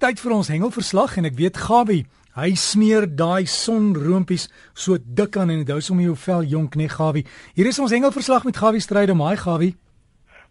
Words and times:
Tyd 0.00 0.16
vir 0.16 0.32
ons 0.32 0.48
hengelverslag 0.48 1.18
en 1.20 1.26
ek 1.28 1.34
weet 1.36 1.58
Gawie, 1.60 2.06
hy 2.32 2.54
smeer 2.56 3.04
daai 3.04 3.44
sonroompies 3.44 4.46
so 4.72 4.96
dik 4.96 5.36
aan 5.36 5.50
en 5.52 5.58
dit 5.60 5.72
hou 5.74 5.82
sommer 5.84 6.06
jou 6.06 6.14
vel 6.22 6.46
jonk, 6.48 6.78
nee 6.80 6.88
Gawie. 6.88 7.26
Hier 7.52 7.68
is 7.68 7.76
ons 7.84 7.92
hengelverslag 7.92 8.46
met 8.48 8.56
Gawie 8.56 8.80
Strydom. 8.80 9.20
Haai 9.20 9.36
Gawie. 9.36 9.74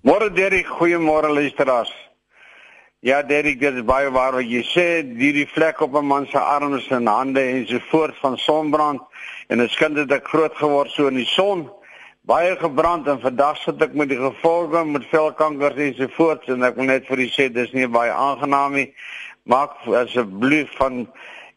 Môre 0.05 0.29
Derek, 0.29 0.69
goeiemôre 0.77 1.33
luisteraars. 1.33 1.89
Ja 3.01 3.23
Derek, 3.25 3.57
dit 3.57 3.81
is 3.81 3.87
baie 3.89 4.13
waar 4.13 4.37
wat 4.37 4.45
jy 4.45 4.61
sê, 4.69 4.87
hierdie 5.01 5.47
vlek 5.49 5.81
op 5.81 5.97
'n 5.97 6.05
man 6.05 6.29
se 6.29 6.37
arms 6.37 6.85
en 6.93 7.07
hande 7.07 7.41
en 7.41 7.65
so 7.65 7.79
voort 7.89 8.15
van 8.21 8.37
sonbrand 8.37 9.01
en 9.49 9.61
'n 9.61 9.69
skind 9.69 9.97
het 9.97 10.11
ek 10.11 10.29
groot 10.29 10.53
geword 10.53 10.91
so 10.91 11.07
in 11.07 11.15
die 11.15 11.25
son 11.25 11.71
baie 12.29 12.55
gebrand 12.55 13.07
en 13.07 13.19
vandag 13.19 13.57
sit 13.57 13.81
ek 13.81 13.95
met 13.97 14.09
die 14.11 14.19
gevolge 14.19 14.83
met 14.85 15.05
velkankers 15.09 15.77
en 15.81 15.95
so 15.97 16.07
voort 16.17 16.43
en 16.53 16.63
ek 16.67 16.75
wil 16.75 16.85
net 16.85 17.07
vir 17.07 17.23
u 17.23 17.27
sê 17.33 17.47
dis 17.49 17.71
nie 17.73 17.87
baie 17.87 18.11
aangenaam 18.11 18.75
nie 18.77 18.93
maak 19.49 19.81
asseblief 20.03 20.71
van 20.77 21.07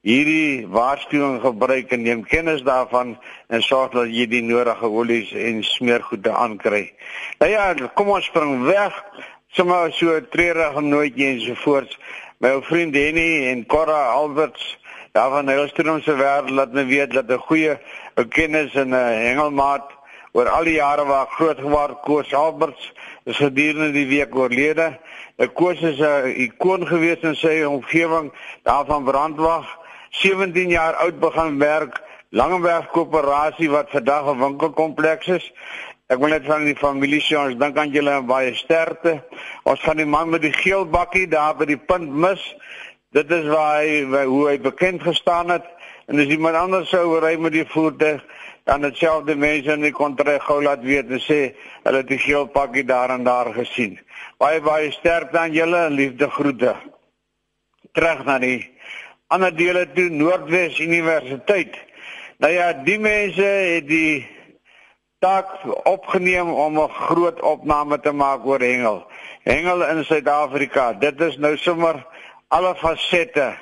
hierdie 0.02 0.66
waarskuwing 0.66 1.38
gebruik 1.45 1.92
en 1.95 2.02
neem 2.02 2.24
kennis 2.27 2.64
daarvan 2.66 3.14
en 3.52 3.62
sorg 3.62 3.92
dat 3.95 4.10
jy 4.10 4.27
die 4.27 4.42
nodige 4.42 4.88
olies 4.91 5.30
en 5.33 5.62
smeergoede 5.62 6.33
aankry. 6.34 6.88
Nou 7.38 7.50
ja, 7.52 7.69
kom 7.95 8.10
ons 8.10 8.27
spring 8.27 8.64
weg. 8.66 8.97
Sommige 9.52 9.92
so 9.92 10.20
treurig 10.33 10.77
en 10.77 11.41
so 11.41 11.55
voort. 11.55 11.98
My 12.41 12.56
ou 12.56 12.62
vriend 12.66 12.95
Henny 12.97 13.47
en 13.52 13.66
Cora 13.66 14.09
Alberts 14.16 14.78
daar 15.12 15.30
van 15.30 15.47
Helstroom 15.47 16.00
se 16.02 16.14
wêreld 16.16 16.50
laat 16.50 16.72
my 16.72 16.86
weet 16.86 17.12
dat 17.12 17.28
'n 17.28 17.45
goeie 17.47 17.78
kennis 18.28 18.74
en 18.74 18.88
'n 18.88 19.12
hengelmaat 19.27 19.86
oor 20.32 20.48
al 20.48 20.64
die 20.64 20.78
jare 20.78 21.04
waar 21.04 21.27
groot 21.36 21.59
geword 21.60 22.00
Koos 22.06 22.32
Alberts 22.34 22.92
is 23.28 23.36
gedurende 23.36 23.92
die 23.92 24.06
week 24.09 24.34
oorlede. 24.34 24.98
'n 25.38 25.52
Koos 25.52 25.80
is 25.80 26.00
'n 26.00 26.32
ikoon 26.46 26.86
gewees 26.86 27.20
in 27.22 27.36
sy 27.36 27.62
omgewing 27.64 28.32
daarvan 28.64 29.05
brandwag 29.05 29.66
17 30.10 30.68
jaar 30.68 30.95
oud 30.95 31.20
begin 31.20 31.58
werk 31.58 32.00
Langeberg 32.30 32.88
koöperasie 32.91 33.69
wat 33.70 33.91
vandag 33.91 34.25
'n 34.33 34.38
winkelkompleks 34.38 35.27
is. 35.27 35.53
Ek 36.08 36.19
wil 36.19 36.28
net 36.28 36.44
van 36.44 36.64
die 36.64 36.77
familie 36.77 37.20
sê 37.20 37.36
ons 37.36 37.58
dink 37.58 37.77
aan 37.77 37.92
julle 37.92 38.22
baie 38.22 38.55
sterkte. 38.55 39.22
Ons 39.64 39.80
gaan 39.80 39.97
die 39.97 40.06
man 40.06 40.30
met 40.30 40.42
die 40.42 40.53
geel 40.53 40.86
bakkie 40.86 41.28
daar 41.28 41.56
by 41.56 41.64
die 41.64 41.77
punt 41.77 42.08
mis. 42.08 42.56
Dit 43.12 43.30
is 43.30 43.44
waar 43.44 43.83
hy 43.83 44.25
hoe 44.25 44.48
hy 44.48 44.58
bekend 44.60 45.03
gestaan 45.03 45.48
het 45.50 45.64
en 46.06 46.20
as 46.20 46.27
iemand 46.27 46.56
anders 46.56 46.88
sou 46.88 47.19
ry 47.20 47.36
met 47.36 47.53
die 47.53 47.66
voertuig 47.69 48.25
dan 48.64 48.82
dieselfde 48.82 49.34
mense 49.34 49.72
in 49.72 49.86
die 49.86 49.94
kontrak 49.94 50.42
gou 50.46 50.60
laat 50.62 50.82
weet 50.86 51.10
en 51.10 51.22
sê 51.22 51.41
hulle 51.82 52.02
het 52.02 52.10
die 52.10 52.20
geel 52.22 52.46
pakkie 52.46 52.84
daar 52.86 53.10
en 53.10 53.24
daar 53.27 53.52
gesien. 53.54 53.98
Baie 54.38 54.60
baie 54.62 54.91
sterkte 54.94 55.38
aan 55.38 55.54
julle 55.54 55.86
en 55.86 55.96
liefde 55.98 56.28
groete. 56.30 56.74
Terug 57.92 58.24
na 58.24 58.38
die 58.38 58.70
ander 59.32 59.54
dele 59.56 59.86
toe 59.94 60.08
Noordwes 60.10 60.78
Universiteit. 60.78 61.77
Nou 62.38 62.52
ja, 62.52 62.72
die 62.72 62.98
mense 62.98 63.44
het 63.46 63.88
die 63.88 64.27
taak 65.22 65.62
opgeneem 65.86 66.50
om 66.50 66.78
'n 66.78 66.88
groot 66.88 67.41
opname 67.41 68.00
te 68.00 68.12
maak 68.12 68.47
oor 68.47 68.60
hengel. 68.60 69.06
Hengel 69.42 69.86
in 69.86 70.04
Suid-Afrika. 70.04 70.92
Dit 70.92 71.20
is 71.20 71.36
nou 71.36 71.56
sommer 71.56 72.06
alle 72.48 72.74
fasette 72.74 73.54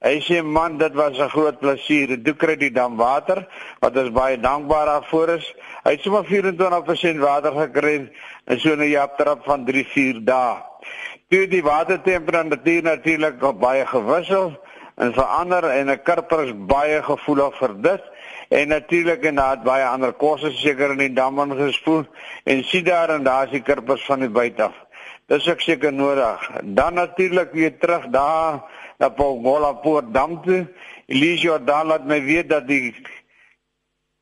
Hy 0.00 0.16
sê 0.24 0.38
man, 0.40 0.78
dit 0.78 0.94
was 0.96 1.18
'n 1.18 1.28
groot 1.28 1.58
plesier. 1.60 2.16
Dit 2.16 2.38
kry 2.38 2.56
die 2.56 2.72
dam 2.72 2.96
water 2.96 3.46
wat 3.80 3.96
ons 3.96 4.10
baie 4.10 4.40
dankbaar 4.40 4.86
daarvoor 4.86 5.28
is. 5.36 5.54
Hy 5.84 5.90
het 5.90 6.00
sommer 6.00 6.24
24% 6.24 7.20
water 7.20 7.52
gekry 7.52 8.10
en 8.46 8.60
so 8.60 8.74
'n 8.74 8.88
japtrap 8.88 9.44
van 9.44 9.64
3-4 9.66 10.24
dae. 10.24 10.56
Toe 11.28 11.46
die 11.46 11.62
watertemperatuur 11.62 12.82
natuurlik 12.82 13.58
baie 13.60 13.86
gewissel 13.86 14.56
en 14.96 15.12
verander 15.12 15.64
en 15.64 15.90
'n 15.90 16.02
kirper 16.02 16.44
is 16.44 16.54
baie 16.56 17.02
gevoelig 17.02 17.58
vir 17.58 17.82
dit. 17.82 18.02
En 18.50 18.68
natuurlik 18.68 19.24
en 19.24 19.34
daar 19.38 19.50
het 19.50 19.62
baie 19.62 19.84
ander 19.86 20.12
kosse 20.18 20.50
seker 20.58 20.90
in 20.90 20.98
die 20.98 21.12
dam 21.14 21.38
ingespoel 21.38 22.02
en 22.44 22.64
sien 22.66 22.84
daar 22.84 23.12
en 23.14 23.22
daar 23.22 23.46
is 23.46 23.54
die 23.54 23.62
kirpers 23.62 24.04
van 24.04 24.24
die 24.24 24.28
buite 24.28 24.64
af. 24.66 24.74
Dis 25.30 25.46
ek 25.46 25.62
seker 25.62 25.92
nodig. 25.94 26.48
Dan 26.74 26.98
natuurlik 26.98 27.52
weer 27.54 27.76
terug 27.78 28.08
daar 28.10 28.58
na 28.98 29.08
Pongola 29.08 29.72
Poort 29.84 30.10
dam 30.14 30.40
toe. 30.42 30.64
Elisio 31.06 31.60
dan 31.64 31.86
laat 31.86 32.04
my 32.10 32.18
weet 32.24 32.50
dat 32.50 32.66
die 32.66 32.96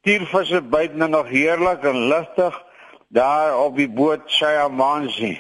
tiervisse 0.05 0.61
byt 0.61 0.95
nou 0.95 1.09
nog 1.11 1.33
heerlik 1.33 1.89
en 1.89 2.09
lustig 2.13 2.63
daar 3.09 3.57
op 3.65 3.81
die 3.81 3.89
boot 3.89 4.29
Shayamansi. 4.29 5.39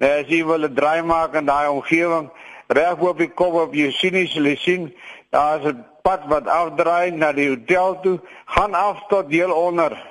Nou 0.00 0.10
as 0.22 0.32
jy 0.32 0.40
wil 0.44 0.64
'n 0.64 0.74
draai 0.74 1.02
maak 1.02 1.34
in 1.34 1.44
daai 1.44 1.68
omgewing, 1.68 2.32
reg 2.66 2.98
op 2.98 3.18
die 3.18 3.30
kop 3.30 3.54
op 3.54 3.74
jy 3.74 3.90
sien 3.90 4.14
jy 4.14 4.56
sien 4.56 4.94
daar 5.30 5.60
is 5.60 5.66
'n 5.72 5.84
pad 6.02 6.20
wat 6.28 6.46
afdraai 6.46 7.10
na 7.10 7.32
die 7.32 7.48
hotel 7.48 8.00
toe, 8.00 8.20
gaan 8.44 8.74
af 8.74 9.06
tot 9.08 9.30
deel 9.30 9.52
onder. 9.52 10.06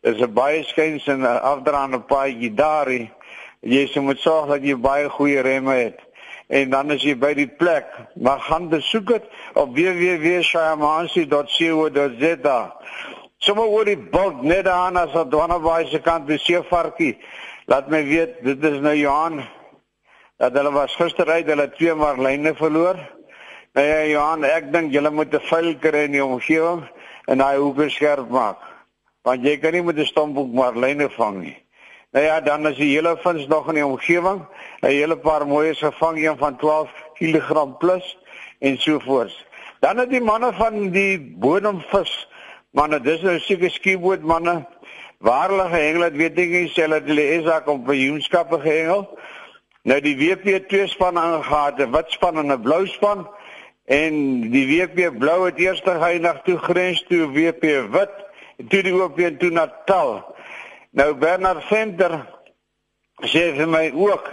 Dis 0.00 0.20
'n 0.20 0.32
baie 0.32 0.64
skuins 0.64 1.06
en 1.06 1.42
afdraande 1.42 2.00
paadjie 2.00 2.54
daar. 2.54 2.88
Jy 3.60 3.88
sê 3.88 4.00
moet 4.00 4.18
sorg 4.18 4.46
dat 4.46 4.62
jy 4.62 4.76
baie 4.76 5.08
goeie 5.08 5.40
remme 5.40 5.74
het. 5.74 6.00
En 6.46 6.70
dan 6.70 6.90
as 6.90 7.02
jy 7.02 7.18
by 7.18 7.34
die 7.34 7.48
plek, 7.48 7.86
maar 8.14 8.40
gaan 8.40 8.68
besoek 8.68 9.06
dit 9.06 9.22
op 9.54 9.76
www.shayamansi.co.za. 9.76 12.76
Sommige 13.38 13.68
oor 13.68 13.84
die 13.84 13.98
bult 13.98 14.42
net 14.42 14.68
aan 14.68 14.96
as 14.96 15.14
op 15.14 15.30
Dwanabaai 15.30 15.86
se 15.86 16.00
kant 16.00 16.26
die 16.26 16.38
seevarkie. 16.38 17.18
Laat 17.66 17.88
my 17.88 18.04
weet, 18.04 18.44
dit 18.44 18.64
is 18.64 18.80
nou 18.80 18.94
Johan. 18.94 19.42
Dat 20.36 20.52
hulle 20.52 20.72
was 20.72 20.94
gister 20.96 21.28
uit, 21.30 21.46
hulle 21.46 21.70
twee 21.70 21.94
marline 21.94 22.54
verloor. 22.54 22.96
Nee, 23.74 23.88
ja, 23.88 24.04
Johan, 24.04 24.44
ek 24.44 24.72
dink 24.72 24.92
julle 24.92 25.10
moet 25.10 25.34
'n 25.34 25.40
vuil 25.48 25.74
kry 25.80 26.04
in 26.04 26.12
die 26.12 26.24
omgewing 26.24 26.82
en 27.26 27.38
daai 27.38 27.56
hoeke 27.56 27.88
skerp 27.90 28.28
maak. 28.28 28.58
Want 29.24 29.44
jy 29.44 29.56
kan 29.58 29.72
nie 29.72 29.82
met 29.82 29.96
'n 29.96 30.04
stompboek 30.04 30.52
maar 30.52 30.76
lyne 30.76 31.08
vang 31.08 31.42
nie. 31.42 31.56
Nou 32.12 32.24
ja, 32.24 32.40
dan 32.40 32.66
as 32.66 32.76
die 32.76 32.90
hele 32.92 33.16
vins 33.16 33.46
nog 33.46 33.68
in 33.68 33.74
die 33.74 33.86
omgewing, 33.86 34.42
'n 34.82 34.86
hele 34.86 35.16
paar 35.16 35.46
mooies 35.46 35.78
gevang 35.78 36.18
een 36.18 36.36
van 36.36 36.56
12 36.56 36.90
kg 37.14 37.78
plus 37.78 38.18
en 38.60 38.78
so 38.78 38.98
voort. 38.98 39.46
Dan 39.80 39.98
het 39.98 40.10
die 40.10 40.20
manne 40.20 40.52
van 40.52 40.90
die 40.90 41.18
bodemvis, 41.18 42.28
manne, 42.70 43.00
dis 43.00 43.22
nou 43.22 43.38
seker 43.38 43.70
skieboot 43.70 44.22
manne, 44.22 44.66
waarlige 45.18 45.76
hengel, 45.76 46.10
weet 46.10 46.38
ek 46.38 46.48
nie, 46.48 46.68
sê 46.68 46.84
hulle 46.84 47.00
hulle 47.06 47.24
is 47.38 47.44
daar 47.44 47.62
kom 47.62 47.84
by 47.84 47.94
joenskappe 47.94 48.60
gehengel. 48.60 49.06
Nou 49.82 49.98
die 49.98 50.14
WP 50.14 50.60
twee 50.70 50.86
span 50.86 51.18
aangegaan, 51.18 51.80
'n 51.82 51.90
wit 51.90 52.10
span 52.14 52.38
en 52.38 52.52
'n 52.52 52.62
blou 52.62 52.86
span 52.86 53.26
en 53.84 54.14
die 54.50 54.66
WP 54.66 55.18
blou 55.18 55.46
het 55.46 55.58
eers 55.58 55.80
geëindig 55.84 56.42
toe 56.42 56.58
grens 56.58 57.02
toe 57.08 57.26
WP 57.26 57.64
wit 57.90 58.14
en 58.58 58.68
toe 58.68 58.82
die 58.82 58.94
OP 58.94 59.18
toe 59.38 59.50
Natal. 59.50 60.36
Nou 60.90 61.14
Bernard 61.14 61.64
Venter 61.64 62.26
sê 63.26 63.50
vir 63.56 63.68
my 63.68 63.90
ook 63.94 64.30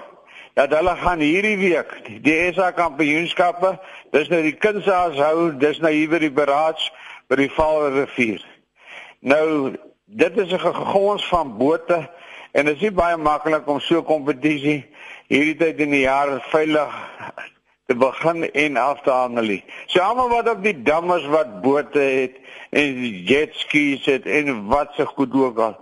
dat 0.53 0.69
hulle 0.75 0.95
gaan 0.95 1.19
hierdie 1.19 1.57
week 1.57 1.97
die 2.21 2.53
SA 2.53 2.71
kampioenskappe, 2.71 3.79
dis 4.11 4.29
nou 4.29 4.41
die 4.41 4.57
Kinsaas 4.57 5.17
hou, 5.17 5.57
dis 5.57 5.79
nou 5.79 5.91
hier 5.91 6.09
by 6.09 6.19
die 6.19 6.31
Beraads 6.31 6.91
by 7.27 7.35
die 7.35 7.49
Vaalrivier. 7.49 8.45
Nou 9.19 9.73
dit 10.05 10.37
is 10.37 10.53
'n 10.53 10.59
gegons 10.59 11.27
van 11.27 11.57
bote 11.57 12.09
en 12.51 12.65
dit 12.65 12.75
is 12.75 12.81
nie 12.81 12.91
baie 12.91 13.17
maklik 13.17 13.67
om 13.67 13.79
so 13.79 13.97
'n 13.97 14.05
kompetisie 14.05 14.85
hierdie 15.29 15.57
tyd 15.59 15.81
in 15.85 15.93
die 15.93 16.05
jaar 16.07 16.39
veilig 16.49 16.93
te 17.89 17.95
begin 17.97 18.45
en 18.49 18.77
af 18.77 19.01
te 19.05 19.13
handel 19.13 19.49
nie. 19.53 19.63
So 19.87 20.01
almal 20.01 20.29
wat 20.33 20.49
op 20.49 20.63
die 20.65 20.75
damme 20.83 21.19
wat 21.29 21.59
bote 21.63 22.01
het 22.01 22.37
en 22.69 23.01
jet 23.29 23.53
skis 23.57 24.05
het 24.09 24.25
en 24.25 24.65
wat 24.69 24.93
se 24.97 25.05
goed 25.05 25.33
ook 25.33 25.59
al 25.69 25.75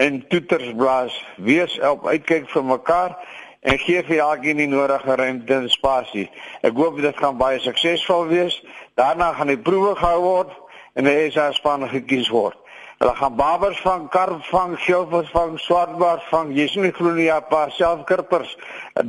en 0.00 0.22
toeters 0.28 0.72
blaas, 0.76 1.12
wees 1.36 1.76
op 1.84 2.06
uitkyk 2.08 2.48
vir 2.48 2.64
mekaar 2.64 3.16
en 3.60 3.76
gee 3.82 4.00
vir 4.08 4.22
elkeen 4.24 4.62
die 4.62 4.68
nodige 4.70 5.16
ruimte 5.20 5.54
en 5.58 5.68
spasie. 5.68 6.30
Ek 6.64 6.76
hoop 6.76 7.00
dit 7.04 7.16
gaan 7.20 7.36
baie 7.40 7.60
suksesvol 7.60 8.30
wees. 8.30 8.56
Daarna 8.96 9.34
gaan 9.36 9.52
die 9.52 9.60
proewe 9.60 9.92
gehou 9.98 10.22
word 10.24 10.54
en 10.96 11.08
die 11.08 11.28
SA 11.34 11.50
span 11.56 11.84
gekies 11.92 12.30
word. 12.32 12.56
Hulle 13.00 13.14
gaan 13.16 13.36
babers 13.36 13.78
van 13.80 14.02
karp 14.12 14.42
vang, 14.44 14.74
skilpers 14.78 15.30
vang, 15.32 15.54
swartbaars 15.58 16.24
vang, 16.28 16.50
jesmikronia 16.52 17.38
pa 17.48 17.62
selfkirpers 17.72 18.50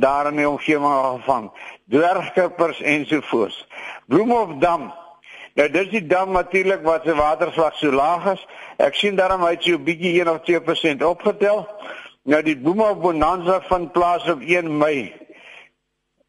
daar 0.00 0.30
in 0.30 0.40
die 0.40 0.46
omgewing 0.48 0.94
gevang. 0.94 1.50
Dwergkirpers 1.92 2.80
ensovoorts. 2.80 3.58
Bloemhofdam. 4.08 4.88
Nou 5.60 5.68
dis 5.74 5.90
die 5.92 6.00
dam 6.08 6.32
natuurlik 6.32 6.80
wat 6.88 7.04
se 7.04 7.18
watervlak 7.20 7.76
so 7.76 7.92
laag 7.92 8.30
is. 8.32 8.46
Ek 8.80 8.96
sien 8.96 9.20
daarom 9.20 9.44
hy 9.44 9.52
het 9.58 9.68
so 9.68 9.76
'n 9.76 9.84
bietjie 9.84 10.14
1 10.22 10.32
of 10.32 10.40
2% 10.48 11.04
opgetel. 11.04 11.66
Nou 12.24 12.42
die 12.42 12.56
Bloemhof 12.56 12.96
Bonanza 12.96 13.60
van 13.68 13.90
plaas 13.90 14.24
op 14.24 14.40
1 14.40 14.72
Mei. 14.78 15.12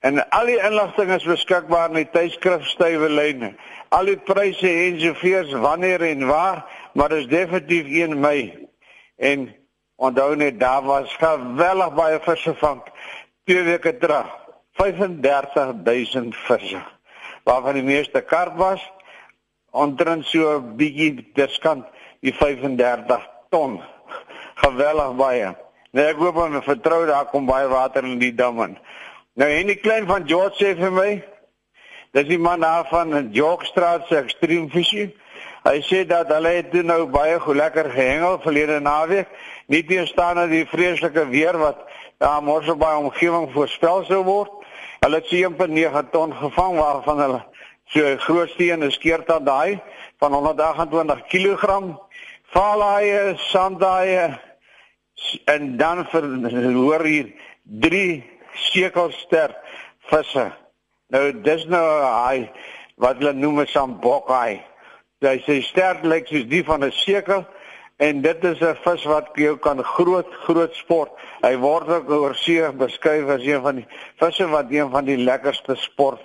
En 0.04 0.20
al 0.30 0.46
die 0.46 0.60
inligting 0.60 1.12
is 1.16 1.24
beskikbaar 1.24 1.94
in 1.94 2.02
die 2.02 2.10
tydskrif 2.12 2.66
Stywe 2.68 3.08
Lyne. 3.10 3.54
Al 3.90 4.06
die 4.06 4.18
pryse 4.18 4.68
en 4.68 5.00
soveel 5.00 5.60
wanneer 5.64 6.02
en 6.02 6.28
waar 6.28 6.66
maar 6.94 7.10
dit 7.10 7.18
is 7.18 7.28
definitief 7.28 7.86
1 7.86 8.20
Mei. 8.20 8.68
En 9.16 9.56
onthou 9.96 10.36
net 10.36 10.60
daar 10.60 10.84
was 10.84 11.16
geweldig 11.16 11.94
baie 11.94 12.20
visse 12.22 12.56
vang 12.56 12.82
twee 13.46 13.64
weke 13.64 13.98
terug. 13.98 14.28
35000 14.72 16.36
visse. 16.36 16.82
Waarvan 17.44 17.74
die 17.74 17.84
meeste 17.84 18.22
karp 18.22 18.58
was. 18.58 18.92
Onderin 19.72 20.24
so 20.24 20.60
'n 20.60 20.76
bietjie 20.76 21.32
diskant 21.34 21.86
die 22.20 22.34
35 22.34 23.30
ton. 23.50 23.82
Geweldig 24.56 25.16
baie. 25.16 25.56
Nee, 25.92 26.06
ek 26.06 26.18
hoop 26.18 26.38
en 26.38 26.64
vertrou 26.64 27.06
daar 27.06 27.26
kom 27.26 27.46
baie 27.46 27.68
water 27.68 28.04
in 28.04 28.20
die 28.20 28.34
dam 28.34 28.62
in. 28.62 28.78
Nou 29.34 29.50
en 29.50 29.68
die 29.68 29.76
klein 29.76 30.08
van 30.08 30.28
George 30.28 30.58
sê 30.58 30.76
vir 30.78 30.92
my, 30.92 31.24
dis 32.12 32.28
die 32.28 32.38
man 32.38 32.60
daar 32.60 32.88
van 32.90 33.30
Jogstraat 33.32 34.08
se 34.08 34.18
Extreme 34.18 34.70
Fishing. 34.70 35.14
Hy 35.64 35.80
sê 35.88 36.02
dat 36.04 36.28
hulle 36.28 36.58
het 36.58 36.74
nou 36.84 37.06
baie 37.08 37.38
goed 37.40 37.56
lekker 37.56 37.88
gehengel 37.94 38.40
verlede 38.44 38.82
naweek, 38.84 39.30
nie 39.72 39.84
teenstaan 39.88 40.42
aan 40.42 40.52
die 40.52 40.66
vreeslike 40.68 41.24
weer 41.30 41.56
wat 41.58 41.86
daar 42.20 42.44
ja, 42.44 42.72
op 42.72 42.80
baie 42.80 42.98
omgewing 42.98 43.48
voorspel 43.54 44.04
sou 44.04 44.24
word. 44.28 44.52
Hulle 45.00 45.22
het 45.22 45.32
7.9 45.32 46.10
ton 46.12 46.36
gevang 46.36 46.76
waarvan 46.80 47.22
hulle 47.24 47.40
so 47.94 48.16
groot 48.26 48.50
steen 48.50 48.84
is 48.84 48.98
keer 49.00 49.24
tot 49.24 49.46
daai 49.46 49.80
van 50.20 50.36
128 50.36 51.24
kg. 51.32 51.80
Vaalhaie, 52.52 53.34
sandhaie 53.38 54.28
en 55.48 55.78
dan 55.78 56.04
vir 56.12 56.28
hoor 56.76 57.08
hier 57.08 57.32
3 57.64 58.20
sekelster 58.68 59.56
visse. 60.12 60.46
Nou 61.08 61.26
dis 61.48 61.66
nou 61.72 61.88
hy 62.04 62.52
wat 63.00 63.24
hulle 63.24 63.34
noem 63.34 63.64
'n 63.64 63.68
sambokhaai. 63.68 64.73
Hy 65.24 65.40
sê 65.46 65.62
sterk 65.64 66.04
lyk 66.04 66.28
soos 66.28 66.48
die 66.52 66.64
van 66.68 66.84
'n 66.84 66.92
sekel 66.92 67.46
en 67.98 68.22
dit 68.22 68.44
is 68.44 68.60
'n 68.62 68.76
vis 68.84 69.04
wat 69.04 69.30
jou 69.34 69.56
kan 69.58 69.84
groot 69.84 70.28
groot 70.46 70.76
sport. 70.76 71.12
Hy 71.42 71.56
word 71.58 71.88
ook 71.88 72.10
oor 72.10 72.36
see 72.36 72.72
beskryf 72.72 73.30
as 73.30 73.44
een 73.44 73.62
van 73.62 73.76
die 73.76 73.88
visse 74.20 74.48
wat 74.48 74.66
een 74.70 74.90
van 74.92 75.06
die 75.06 75.18
lekkerste 75.18 75.76
sport 75.76 76.22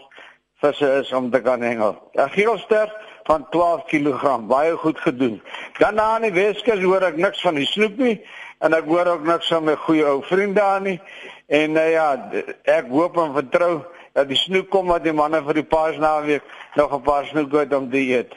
visse 0.60 0.88
is 1.00 1.12
om 1.12 1.30
te 1.30 1.40
kan 1.40 1.60
hengel. 1.60 1.94
'n 2.14 2.30
Geelster 2.30 2.92
van 3.24 3.46
12 3.50 3.84
kg, 3.84 4.46
baie 4.46 4.76
goed 4.76 5.00
gedoen. 5.00 5.42
Dan 5.78 5.94
na 5.94 6.16
in 6.16 6.22
die 6.22 6.32
Weskus 6.32 6.82
hoor 6.82 7.02
ek 7.02 7.16
niks 7.16 7.40
van 7.40 7.54
die 7.54 7.66
snoep 7.66 7.96
nie 7.96 8.24
en 8.58 8.74
ek 8.74 8.84
hoor 8.84 9.06
ook 9.06 9.24
niks 9.26 9.48
van 9.48 9.64
my 9.64 9.74
goeie 9.74 10.04
ou 10.04 10.22
vriend 10.22 10.56
daar 10.56 10.80
nie. 10.80 11.00
En 11.46 11.72
nou 11.72 11.88
ja, 11.90 12.30
ek 12.64 12.88
hoop 12.88 13.16
en 13.16 13.34
vertrou 13.34 13.84
dat 14.12 14.28
die 14.28 14.36
snoep 14.36 14.70
kom 14.70 14.86
wat 14.86 15.04
die 15.04 15.12
manne 15.12 15.42
vir 15.42 15.54
die 15.54 15.68
paasnaweek 15.68 16.42
nog 16.74 16.92
'n 16.92 17.02
paar 17.02 17.26
snoek 17.26 17.52
het 17.52 17.74
om 17.74 17.90
te 17.90 17.98
eet 17.98 18.34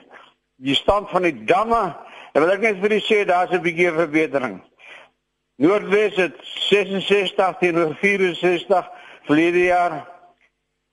die 0.61 0.75
stand 0.75 1.09
van 1.09 1.25
die 1.25 1.43
damme, 1.49 1.95
en 2.31 2.43
wil 2.43 2.53
ek 2.53 2.61
net 2.61 2.79
vir 2.83 2.93
u 2.97 2.99
sê 3.01 3.23
daar's 3.25 3.51
'n 3.51 3.61
bietjie 3.61 3.91
verbetering. 3.91 4.61
Noordwes 5.61 6.15
het 6.15 6.35
66 6.41 7.57
teenoor 7.59 7.95
64 7.95 8.89
verlede 9.25 9.63
jaar. 9.63 10.07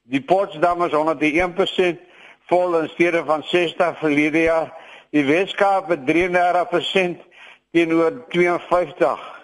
Die 0.03 0.21
Potsdam 0.21 0.83
is 0.85 0.93
onder 0.93 1.19
die 1.19 1.41
1% 1.41 2.01
vol 2.49 2.79
in 2.81 2.89
steede 2.89 3.25
van 3.25 3.43
60 3.43 3.99
verlede 3.99 4.43
jaar. 4.43 4.73
Die 5.11 5.25
Weskaap 5.25 5.89
het 5.89 6.07
33% 6.07 7.25
teenoor 7.73 8.27
52 8.29 9.41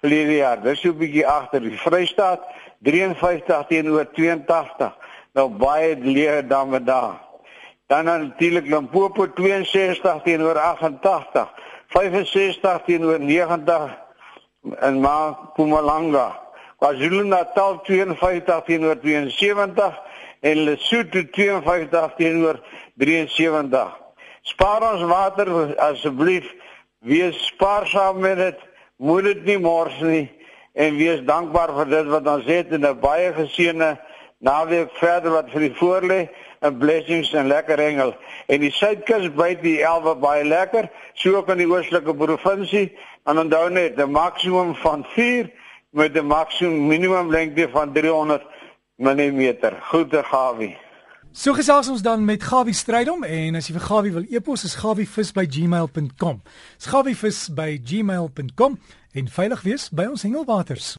verlede 0.00 0.36
jaar. 0.36 0.62
Dis 0.62 0.84
'n 0.84 0.98
bietjie 0.98 1.26
agter 1.26 1.60
die 1.60 1.78
Vrystaat 1.78 2.46
53 2.82 3.66
teenoor 3.66 4.10
82. 4.12 4.96
Nou 5.32 5.48
baie 5.48 5.96
leë 5.96 6.46
damme 6.46 6.82
daar. 6.82 7.29
Dan 7.90 8.04
natuurlik 8.04 8.66
Limpopo 8.66 9.26
62 9.34 10.22
teenoor 10.22 10.58
88, 10.58 11.50
65 11.86 12.82
teenoor 12.86 13.18
90 13.18 13.98
in 14.80 15.00
Mpumalanga. 15.02 16.38
KwaZulu-Natal 16.78 17.80
52 17.82 18.62
teenoor 18.64 18.96
72 19.02 19.98
en 20.40 20.56
Lesotho 20.56 21.22
52 21.30 22.14
teenoor 22.16 22.60
73. 22.94 23.90
Spaar 24.42 24.92
ons 24.92 25.02
water 25.02 25.50
asseblief. 25.76 26.46
Wees 26.98 27.46
spaarsaam 27.46 28.20
met 28.22 28.36
dit. 28.36 28.58
Moet 28.96 29.24
dit 29.24 29.44
nie 29.44 29.58
mors 29.58 29.98
nie 30.00 30.28
en 30.78 30.94
wees 30.94 31.24
dankbaar 31.26 31.74
vir 31.80 31.90
dit 31.90 32.06
wat 32.14 32.26
ons 32.36 32.46
het 32.46 32.70
en 32.70 32.86
'n 32.86 33.00
baie 33.00 33.32
geseënde 33.34 33.98
naweek 34.38 34.94
verder 35.02 35.30
wat 35.30 35.50
vir 35.50 35.60
die 35.60 35.74
voorlê 35.74 36.20
en 36.60 36.78
blessings 36.78 37.32
en 37.32 37.46
lekker 37.46 37.78
hengel. 37.78 38.14
En 38.46 38.60
die 38.60 38.72
suidkus 38.72 39.30
byt 39.36 39.62
die 39.62 39.78
elwe 39.84 40.14
baie 40.20 40.44
lekker, 40.44 40.90
so 41.14 41.36
ook 41.36 41.48
in 41.54 41.62
die 41.62 41.68
oostelike 41.70 42.14
provinsie. 42.14 42.90
En 43.28 43.38
onthou 43.38 43.70
net, 43.70 43.98
'n 43.98 44.10
maksimum 44.10 44.74
van 44.74 45.04
4 45.14 45.50
met 45.90 46.16
'n 46.16 46.26
maksimum 46.26 46.86
minimum 46.86 47.30
lengte 47.30 47.68
van 47.68 47.92
300 47.92 48.42
mm. 48.96 49.54
Goeie 49.80 50.22
Gawie. 50.22 50.76
So 51.32 51.52
gesels 51.54 51.88
ons 51.88 52.02
dan 52.02 52.24
met 52.24 52.42
Gawie 52.42 52.74
Strydom 52.74 53.22
en 53.24 53.54
as 53.54 53.68
jy 53.68 53.76
vir 53.76 53.84
Gawie 53.86 54.12
wil 54.12 54.24
e-pos 54.30 54.64
is 54.64 54.74
gawievis@gmail.com. 54.74 56.42
Dis 56.76 56.86
gawievis@gmail.com 56.86 58.78
en 59.12 59.28
veilig 59.28 59.62
wees 59.62 59.88
by 59.90 60.04
ons 60.10 60.22
hengelwaters. 60.22 60.98